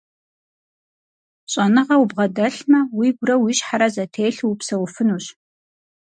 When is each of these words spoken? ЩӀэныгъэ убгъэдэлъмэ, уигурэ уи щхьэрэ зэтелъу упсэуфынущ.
ЩӀэныгъэ 1.51 1.95
убгъэдэлъмэ, 2.01 2.79
уигурэ 2.97 3.35
уи 3.43 3.53
щхьэрэ 3.57 3.87
зэтелъу 3.93 4.49
упсэуфынущ. 4.51 5.25